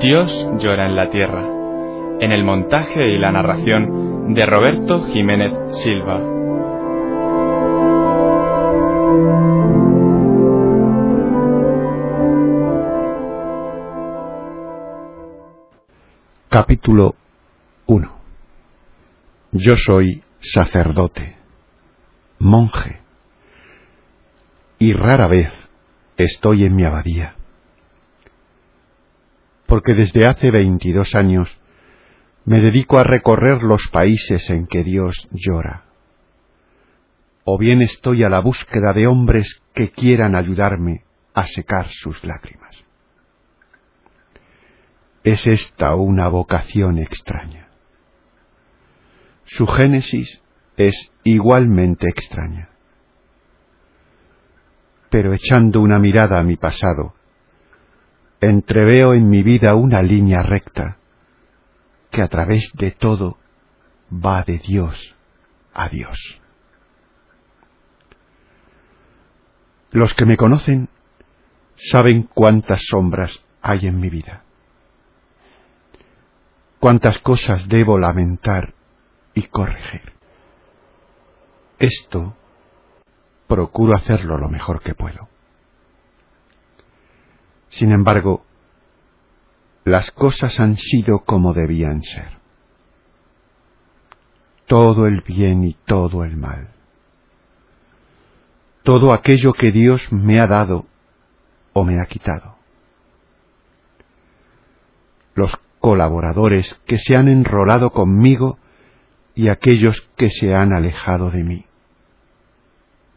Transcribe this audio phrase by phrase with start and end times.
[0.00, 1.46] Dios llora en la tierra,
[2.20, 6.20] en el montaje y la narración de Roberto Jiménez Silva.
[16.48, 17.14] Capítulo
[17.86, 18.10] 1
[19.52, 21.36] Yo soy sacerdote,
[22.40, 23.00] monje,
[24.78, 25.52] y rara vez
[26.16, 27.36] estoy en mi abadía
[29.74, 31.48] porque desde hace veintidós años
[32.44, 35.86] me dedico a recorrer los países en que Dios llora.
[37.42, 41.02] O bien estoy a la búsqueda de hombres que quieran ayudarme
[41.34, 42.84] a secar sus lágrimas.
[45.24, 47.66] Es esta una vocación extraña.
[49.42, 50.40] Su génesis
[50.76, 52.68] es igualmente extraña.
[55.10, 57.14] Pero echando una mirada a mi pasado,
[58.48, 60.98] entreveo en mi vida una línea recta
[62.10, 63.38] que a través de todo
[64.10, 65.16] va de Dios
[65.72, 66.40] a Dios.
[69.90, 70.88] Los que me conocen
[71.76, 74.42] saben cuántas sombras hay en mi vida,
[76.80, 78.74] cuántas cosas debo lamentar
[79.34, 80.12] y corregir.
[81.78, 82.36] Esto
[83.46, 85.28] procuro hacerlo lo mejor que puedo.
[87.74, 88.44] Sin embargo,
[89.84, 92.38] las cosas han sido como debían ser.
[94.66, 96.68] Todo el bien y todo el mal.
[98.84, 100.86] Todo aquello que Dios me ha dado
[101.72, 102.54] o me ha quitado.
[105.34, 108.56] Los colaboradores que se han enrolado conmigo
[109.34, 111.66] y aquellos que se han alejado de mí,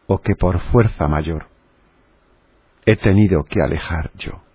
[0.07, 1.45] o que por fuerza mayor
[2.88, 4.46] he tenido que alejar yo.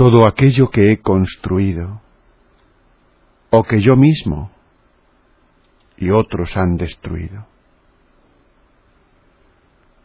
[0.00, 2.00] Todo aquello que he construido,
[3.50, 4.50] o que yo mismo
[5.98, 7.44] y otros han destruido.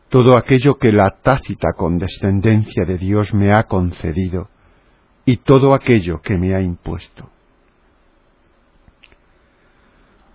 [0.09, 4.50] Todo aquello que la tácita condescendencia de Dios me ha concedido
[5.23, 7.29] y todo aquello que me ha impuesto.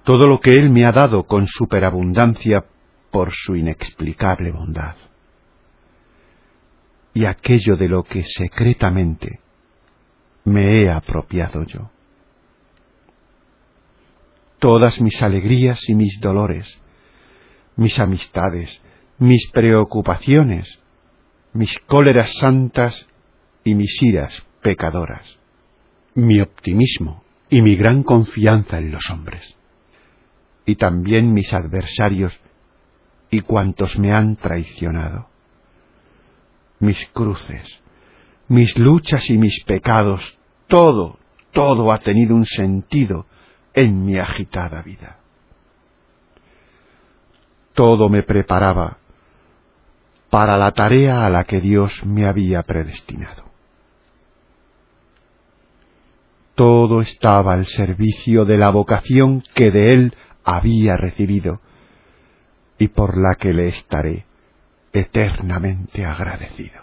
[0.04, 2.65] Todo lo que Él me ha dado con superabundancia
[3.10, 4.97] por su inexplicable bondad.
[7.12, 9.41] Y aquello de lo que secretamente
[10.45, 11.91] me he apropiado yo.
[14.59, 16.81] Todas mis alegrías y mis dolores,
[17.77, 18.83] mis amistades,
[19.19, 20.81] mis preocupaciones,
[21.53, 23.09] mis cóleras santas
[23.65, 25.39] y mis iras pecadoras,
[26.15, 29.57] mi optimismo y mi gran confianza en los hombres,
[30.67, 32.39] y también mis adversarios
[33.31, 35.28] y cuantos me han traicionado,
[36.78, 37.81] mis cruces,
[38.50, 40.21] mis luchas y mis pecados,
[40.66, 41.21] todo,
[41.53, 43.27] todo ha tenido un sentido
[43.75, 45.19] en mi agitada vida.
[47.75, 48.99] Todo me preparaba
[50.31, 53.44] para la tarea a la que Dios me había predestinado.
[56.56, 61.60] Todo estaba al servicio de la vocación que de Él había recibido
[62.78, 64.27] y por la que le estaré
[64.93, 66.81] eternamente agradecido.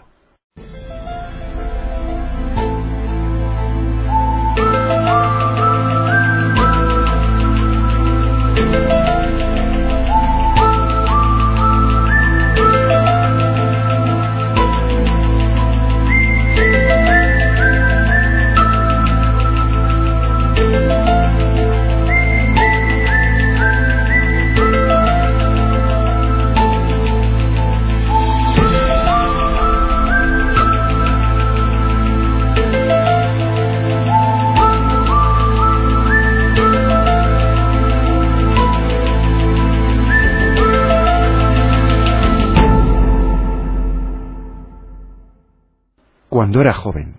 [46.48, 47.16] Cuando era joven,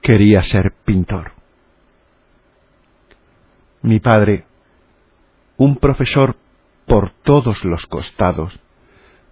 [0.00, 1.32] quería ser pintor.
[3.82, 4.46] Mi padre,
[5.58, 6.34] un profesor
[6.86, 8.58] por todos los costados,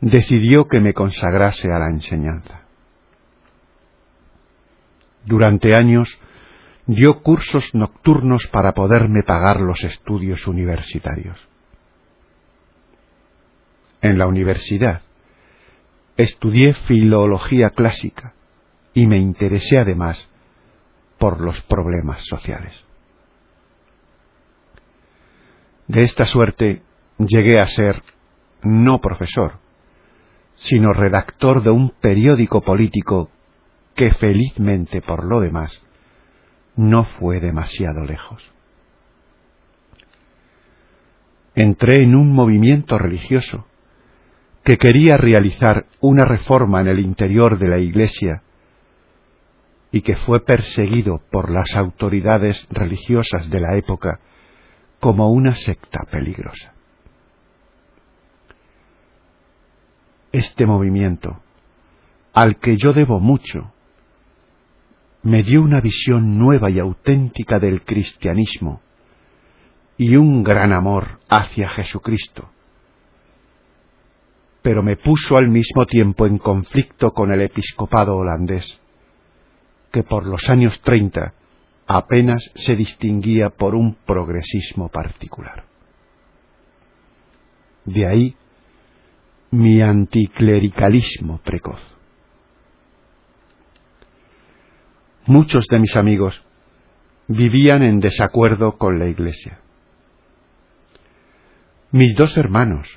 [0.02, 2.66] decidió que me consagrase a la enseñanza.
[5.24, 6.20] Durante años
[6.86, 11.40] dio cursos nocturnos para poderme pagar los estudios universitarios.
[14.02, 15.00] En la universidad
[16.22, 18.34] estudié filología clásica
[18.94, 20.28] y me interesé además
[21.19, 22.84] por los problemas sociales.
[25.86, 26.82] De esta suerte
[27.19, 28.02] llegué a ser
[28.62, 29.58] no profesor,
[30.54, 33.30] sino redactor de un periódico político
[33.94, 35.84] que felizmente por lo demás
[36.76, 38.42] no fue demasiado lejos.
[41.54, 43.66] Entré en un movimiento religioso
[44.64, 48.43] que quería realizar una reforma en el interior de la Iglesia
[49.91, 54.20] y que fue perseguido por las autoridades religiosas de la época
[55.00, 56.73] como una secta peligrosa.
[60.31, 61.41] Este movimiento,
[62.32, 63.73] al que yo debo mucho,
[65.23, 68.81] me dio una visión nueva y auténtica del cristianismo
[69.99, 72.49] y un gran amor hacia Jesucristo,
[74.62, 78.81] pero me puso al mismo tiempo en conflicto con el episcopado holandés,
[79.91, 81.35] que por los años treinta
[81.87, 85.64] apenas se distinguía por un progresismo particular.
[87.85, 88.37] De ahí
[89.50, 91.81] mi anticlericalismo precoz.
[95.26, 96.43] Muchos de mis amigos
[97.29, 99.61] vivían en desacuerdo con la Iglesia.
[101.91, 102.88] Mis dos hermanos,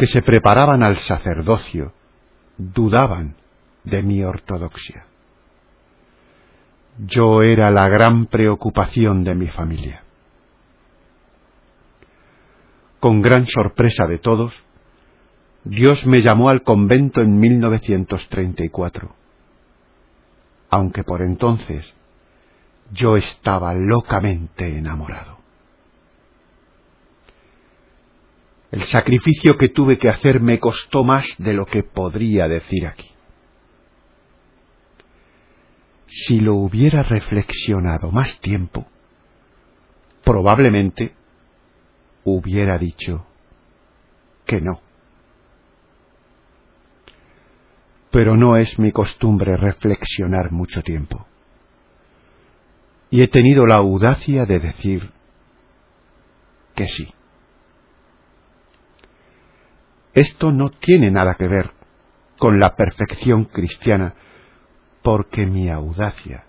[0.00, 1.92] que se preparaban al sacerdocio,
[2.56, 3.36] dudaban
[3.84, 5.04] de mi ortodoxia.
[7.06, 10.02] Yo era la gran preocupación de mi familia.
[12.98, 14.54] Con gran sorpresa de todos,
[15.64, 19.14] Dios me llamó al convento en 1934,
[20.70, 21.84] aunque por entonces
[22.90, 25.39] yo estaba locamente enamorado.
[28.70, 33.10] El sacrificio que tuve que hacer me costó más de lo que podría decir aquí.
[36.10, 38.86] si lo hubiera reflexionado más tiempo,
[40.24, 41.14] probablemente
[42.24, 43.26] hubiera dicho
[44.44, 44.80] que no.
[48.10, 51.26] Pero no es mi costumbre reflexionar mucho tiempo.
[53.08, 55.12] Y he tenido la audacia de decir
[56.74, 57.14] que sí.
[60.14, 61.70] Esto no tiene nada que ver
[62.38, 64.14] con la perfección cristiana
[65.02, 66.44] porque mi audacia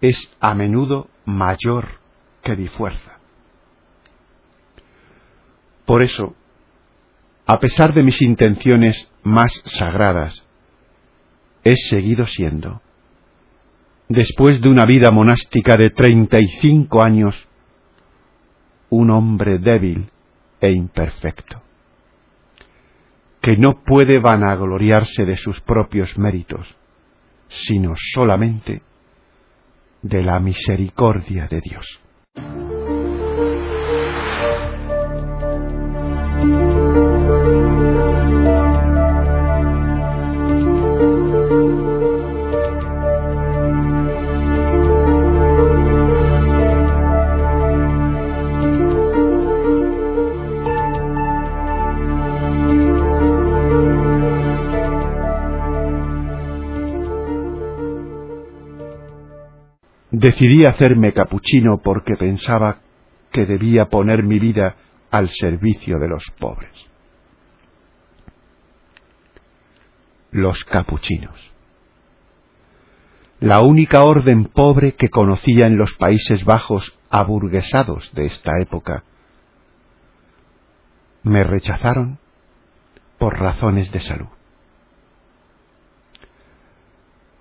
[0.00, 2.00] es a menudo mayor
[2.42, 3.18] que mi fuerza.
[5.84, 6.34] Por eso,
[7.46, 10.46] a pesar de mis intenciones más sagradas,
[11.64, 12.80] he seguido siendo,
[14.08, 17.34] después de una vida monástica de treinta y cinco años,
[18.90, 20.10] un hombre débil
[20.60, 21.62] e imperfecto,
[23.48, 26.76] que no puede vanagloriarse de sus propios méritos,
[27.48, 28.82] sino solamente
[30.02, 32.77] de la misericordia de Dios.
[60.28, 62.80] Decidí hacerme capuchino porque pensaba
[63.32, 64.76] que debía poner mi vida
[65.10, 66.70] al servicio de los pobres.
[70.30, 71.50] Los capuchinos.
[73.40, 79.04] La única orden pobre que conocía en los Países Bajos aburguesados de esta época.
[81.22, 82.18] Me rechazaron
[83.16, 84.28] por razones de salud.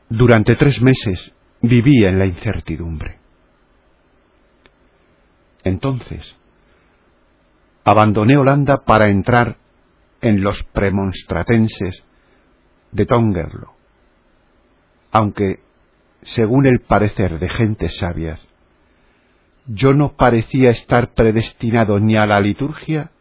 [0.08, 3.18] Durante tres meses vivía en la incertidumbre.
[5.64, 6.38] Entonces,
[7.84, 9.58] abandoné Holanda para entrar
[10.22, 12.06] en los premonstratenses
[12.92, 13.74] de Tongerlo,
[15.12, 15.60] aunque,
[16.22, 18.46] según el parecer de gentes sabias,
[19.68, 23.12] yo no parecía estar predestinado ni a la liturgia,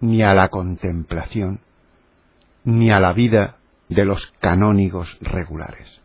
[0.00, 1.60] ni a la contemplación,
[2.64, 3.56] ni a la vida
[3.88, 6.02] de los canónigos regulares.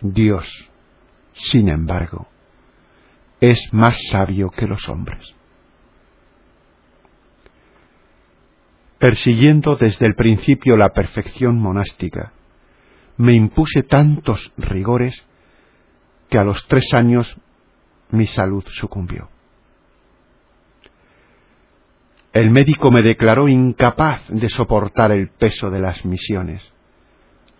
[0.00, 0.70] Dios,
[1.32, 2.28] sin embargo,
[3.40, 5.34] es más sabio que los hombres.
[8.98, 12.32] persiguiendo desde el principio la perfección monástica,
[13.16, 15.26] me impuse tantos rigores
[16.28, 17.36] que a los tres años
[18.10, 19.28] mi salud sucumbió.
[22.32, 26.72] El médico me declaró incapaz de soportar el peso de las misiones,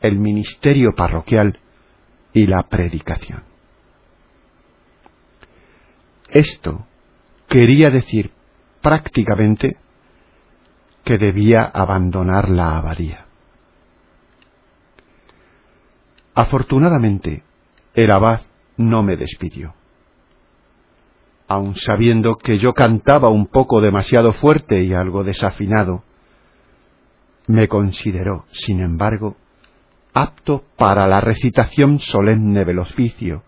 [0.01, 1.59] el ministerio parroquial
[2.39, 3.43] y la predicación.
[6.31, 6.87] Esto
[7.49, 8.31] quería decir
[8.81, 9.77] prácticamente
[11.05, 13.27] que debía abandonar la abadía.
[16.35, 17.43] Afortunadamente,
[17.95, 18.43] el abad
[18.77, 19.75] no me despidió.
[21.49, 26.05] Aun sabiendo que yo cantaba un poco demasiado fuerte y algo desafinado,
[27.49, 29.37] me consideró, sin embargo,
[30.23, 33.43] apto para la recitación solemne del oficio,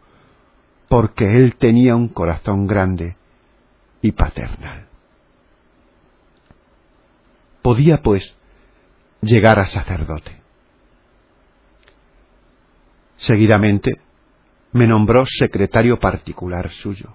[0.88, 3.16] porque él tenía un corazón grande
[4.02, 4.86] y paternal.
[7.62, 8.36] Podía, pues,
[9.20, 10.40] llegar a sacerdote.
[13.16, 14.00] Seguidamente
[14.72, 17.14] me nombró secretario particular suyo.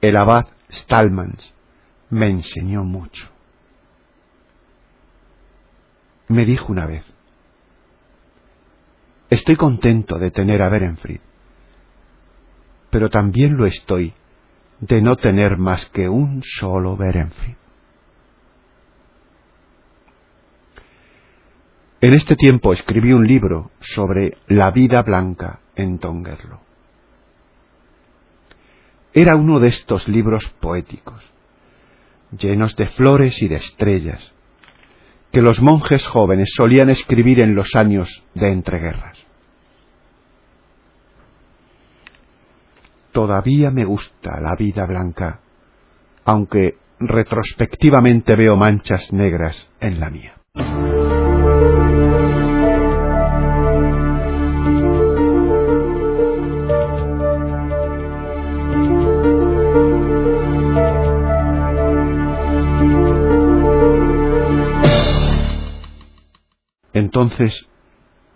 [0.00, 1.54] El abad Stallmans
[2.08, 3.28] me enseñó mucho.
[6.30, 7.02] Me dijo una vez,
[9.30, 11.18] estoy contento de tener a Berenfried,
[12.88, 14.14] pero también lo estoy
[14.78, 17.56] de no tener más que un solo Berenfried.
[22.00, 26.60] En este tiempo escribí un libro sobre la vida blanca en Tongerlo.
[29.12, 31.24] Era uno de estos libros poéticos,
[32.38, 34.32] llenos de flores y de estrellas,
[35.32, 39.18] que los monjes jóvenes solían escribir en los años de entreguerras.
[43.12, 45.40] Todavía me gusta la vida blanca,
[46.24, 50.34] aunque retrospectivamente veo manchas negras en la mía.
[67.10, 67.68] Entonces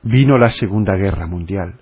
[0.03, 1.79] vino la Segunda Guerra Mundial,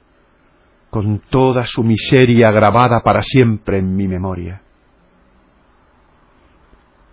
[0.90, 4.60] con toda su miseria grabada para siempre en mi memoria.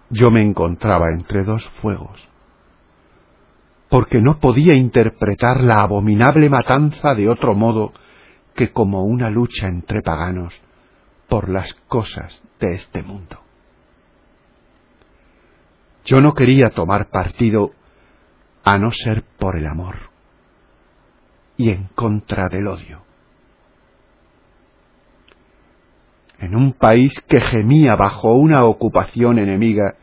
[0.09, 2.19] Yo me encontraba entre dos fuegos,
[3.87, 7.93] porque no podía interpretar la abominable matanza de otro modo
[8.55, 10.53] que como una lucha entre paganos
[11.29, 13.39] por las cosas de este mundo.
[16.03, 17.71] Yo no quería tomar partido
[18.63, 20.09] a no ser por el amor
[21.57, 23.01] y en contra del odio.
[26.39, 29.95] En un país que gemía bajo una ocupación enemiga,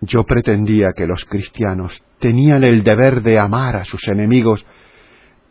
[0.00, 4.64] yo pretendía que los cristianos tenían el deber de amar a sus enemigos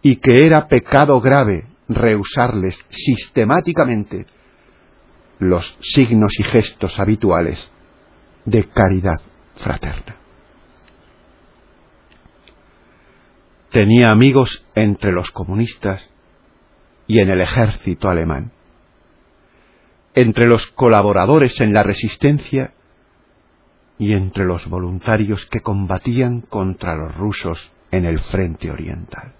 [0.02, 4.26] y que era pecado grave rehusarles sistemáticamente
[5.40, 7.72] los signos y gestos habituales
[8.46, 9.22] de caridad
[9.58, 10.16] fraterna.
[13.72, 16.10] Tenía amigos entre los comunistas
[17.06, 18.52] y en el ejército alemán,
[20.16, 22.74] entre los colaboradores en la resistencia
[24.00, 29.34] y entre los voluntarios que combatían contra los rusos en el frente oriental.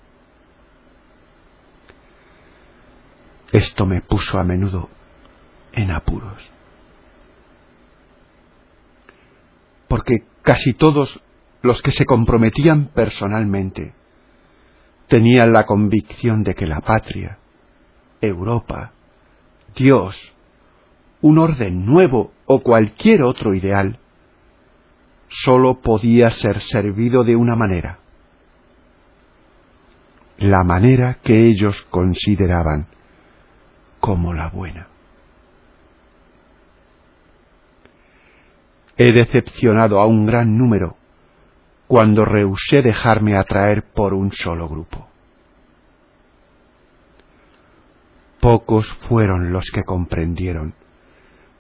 [3.52, 4.90] Esto me puso a menudo
[5.72, 6.48] en apuros,
[9.88, 11.20] porque casi todos
[11.64, 13.96] los que se comprometían personalmente
[15.10, 17.40] tenían la convicción de que la patria,
[18.22, 18.92] Europa,
[19.76, 20.16] Dios,
[21.22, 24.00] un orden nuevo o cualquier otro ideal,
[25.28, 28.00] sólo podía ser servido de una manera,
[30.38, 32.88] la manera que ellos consideraban
[34.00, 34.88] como la buena.
[38.96, 40.99] He decepcionado a un gran número
[41.90, 45.10] cuando rehusé dejarme atraer por un solo grupo.
[48.40, 50.76] Pocos fueron los que comprendieron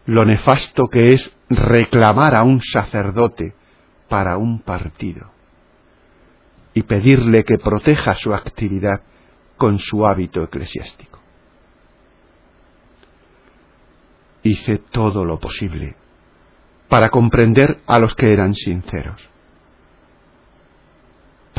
[0.05, 3.55] lo nefasto que es reclamar a un sacerdote
[4.07, 5.31] para un partido
[6.75, 9.01] y pedirle que proteja su actividad
[9.57, 11.17] con su hábito eclesiástico.
[14.43, 15.95] Hice todo lo posible
[16.87, 19.27] para comprender a los que eran sinceros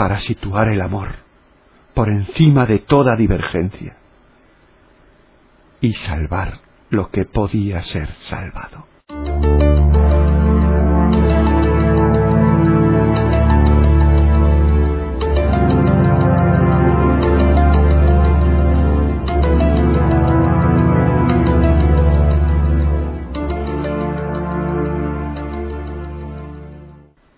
[0.00, 1.10] para situar el amor
[1.92, 3.98] por encima de toda divergencia
[5.82, 8.86] y salvar lo que podía ser salvado.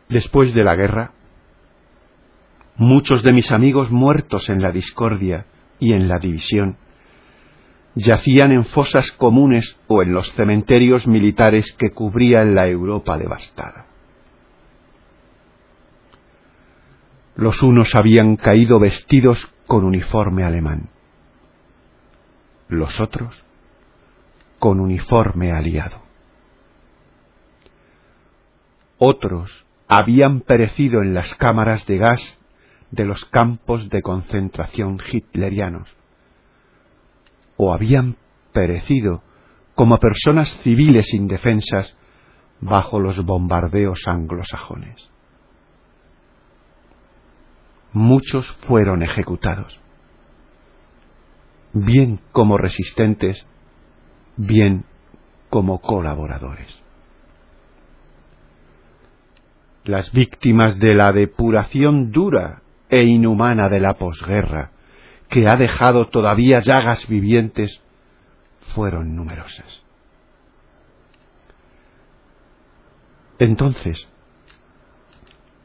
[0.09, 1.11] Después de la guerra,
[2.77, 5.47] muchos de mis amigos muertos en la discordia
[5.79, 6.77] y en la división,
[7.95, 13.87] yacían en fosas comunes o en los cementerios militares que cubrían la Europa devastada.
[17.35, 20.91] Los unos habían caído vestidos con uniforme alemán,
[22.69, 23.45] los otros
[24.59, 26.01] con uniforme aliado.
[28.99, 32.39] Otros habían perecido en las cámaras de gas
[32.93, 35.89] de los campos de concentración hitlerianos,
[37.57, 38.17] o habían
[38.53, 39.23] perecido
[39.75, 41.97] como personas civiles indefensas
[42.61, 45.11] bajo los bombardeos anglosajones.
[47.95, 49.81] Muchos fueron ejecutados,
[51.73, 53.47] bien como resistentes,
[54.37, 54.85] bien
[55.49, 56.79] como colaboradores.
[59.85, 62.62] Las víctimas de la depuración dura
[62.93, 64.71] e inhumana de la posguerra,
[65.31, 67.83] que ha dejado todavía llagas vivientes,
[68.75, 69.83] fueron numerosas.
[73.39, 74.07] Entonces,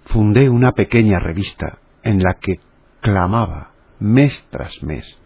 [0.06, 2.62] fundé una pequeña revista en la que
[3.02, 5.22] clamaba mes tras mes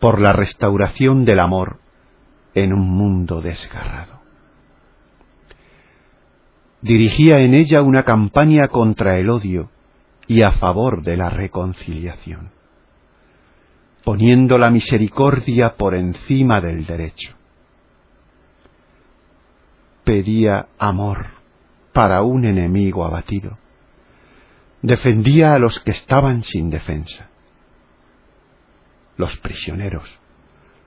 [0.00, 1.78] por la restauración del amor
[2.54, 4.22] en un mundo desgarrado.
[6.80, 9.71] Dirigía en ella una campaña contra el odio
[10.26, 12.50] y a favor de la reconciliación,
[14.04, 17.34] poniendo la misericordia por encima del derecho.
[20.04, 21.26] Pedía amor
[21.92, 23.58] para un enemigo abatido.
[24.80, 27.28] Defendía a los que estaban sin defensa.
[29.16, 30.08] Los prisioneros,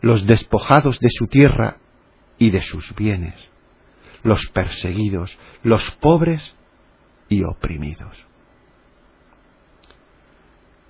[0.02, 1.78] los despojados de su tierra
[2.38, 3.36] y de sus bienes,
[4.24, 6.56] los perseguidos, los pobres
[7.30, 8.25] y oprimidos.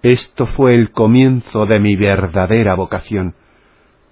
[0.05, 3.33] Esto fue el comienzo de mi verdadera vocación,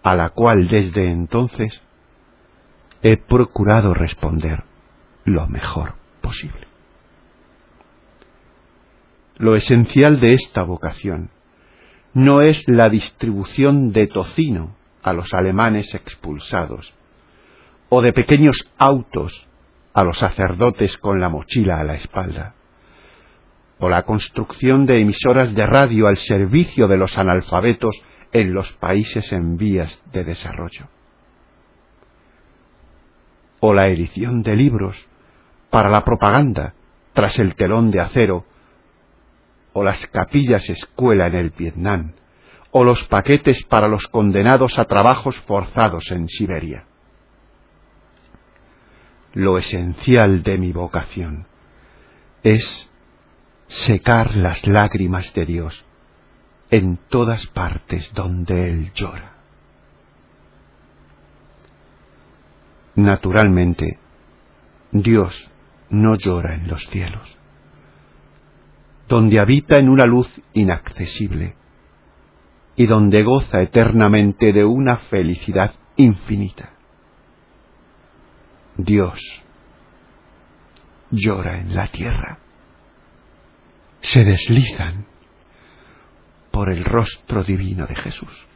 [0.02, 1.84] a la cual desde entonces
[3.04, 4.64] he procurado responder
[5.24, 6.66] lo mejor posible.
[9.38, 11.30] Lo esencial de esta vocación
[12.16, 16.92] no es la distribución de tocino a los alemanes expulsados,
[17.90, 19.48] o de pequeños autos
[19.94, 22.56] a los sacerdotes con la mochila a la espalda
[23.84, 29.34] o la construcción de emisoras de radio al servicio de los analfabetos en los países
[29.34, 30.88] en vías de desarrollo,
[33.60, 35.06] o la edición de libros
[35.70, 36.76] para la propaganda
[37.12, 38.46] tras el telón de acero,
[39.74, 42.14] o las capillas escuela en el Vietnam,
[42.72, 46.86] o los paquetes para los condenados a trabajos forzados en Siberia.
[49.34, 51.48] Lo esencial de mi vocación
[52.44, 52.90] es
[53.74, 55.86] secar las lágrimas de Dios
[56.70, 59.34] en todas partes donde Él llora.
[62.96, 63.98] Naturalmente,
[64.92, 65.50] Dios
[65.90, 67.38] no llora en los cielos,
[69.08, 71.56] donde habita en una luz inaccesible
[72.76, 76.74] y donde goza eternamente de una felicidad infinita.
[78.78, 79.20] Dios
[81.10, 82.43] llora en la tierra
[84.04, 85.06] se deslizan
[86.52, 88.48] por el rostro divino de Jesús,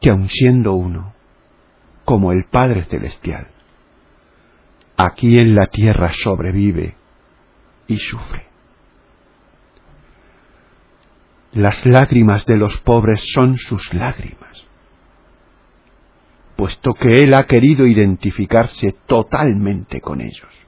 [0.00, 1.14] que aun siendo uno,
[2.04, 3.46] como el Padre Celestial,
[4.96, 6.96] aquí en la tierra sobrevive
[7.86, 8.48] y sufre.
[11.52, 14.66] Las lágrimas de los pobres son sus lágrimas,
[16.56, 20.62] puesto que Él ha querido identificarse totalmente con ellos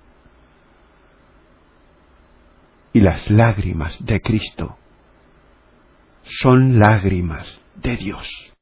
[2.95, 4.77] y las lágrimas de Cristo
[6.23, 8.55] son lágrimas de Dios.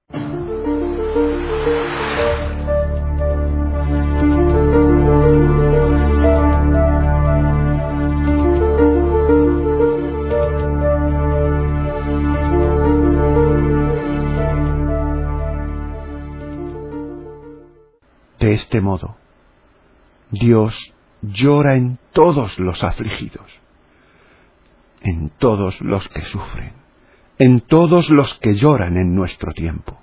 [18.41, 19.17] De este modo,
[20.31, 23.63] Dios llora en todos los afligidos
[25.03, 26.73] en todos los que sufren,
[27.39, 29.99] en todos los que lloran en nuestro tiempo.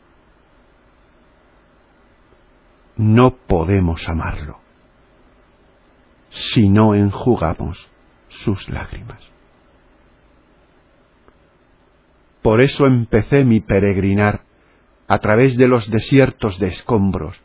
[2.97, 4.59] No podemos amarlo
[6.29, 7.89] si no enjugamos
[8.27, 9.19] sus lágrimas.
[12.41, 14.41] Por eso empecé mi peregrinar
[15.07, 17.39] a través de los desiertos de escombros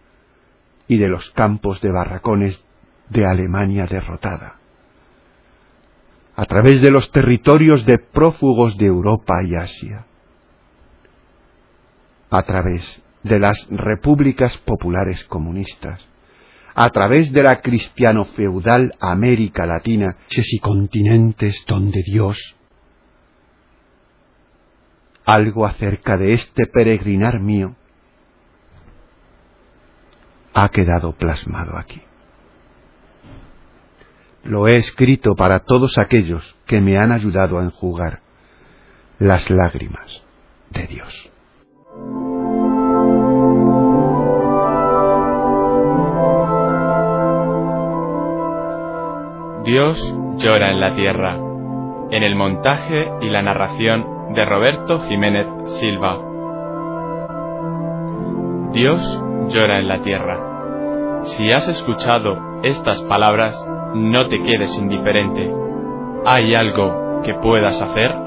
[0.87, 2.63] y de los campos de barracones
[3.09, 4.57] de Alemania derrotada,
[6.37, 10.07] a través de los territorios de prófugos de Europa y Asia,
[12.31, 16.07] a través de las repúblicas populares comunistas,
[16.75, 22.57] a través de la cristiano-feudal América Latina, y continentes donde Dios
[25.25, 27.77] algo acerca de este peregrinar mío
[30.53, 32.03] ha quedado plasmado aquí.
[34.45, 38.21] Lo he escrito para todos aquellos que me han ayudado a enjugar
[39.19, 40.23] las lágrimas
[40.71, 41.31] de Dios.
[49.65, 51.39] Dios llora en la tierra.
[52.11, 55.47] En el montaje y la narración de Roberto Jiménez
[55.81, 56.19] Silva.
[58.73, 59.01] Dios
[59.49, 61.23] llora en la tierra.
[61.25, 63.57] Si has escuchado estas palabras,
[63.95, 65.51] no te quedes indiferente.
[66.27, 68.24] ¿Hay algo que puedas hacer?